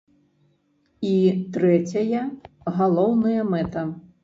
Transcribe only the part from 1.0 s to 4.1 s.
І трэцяя, галоўная мэта.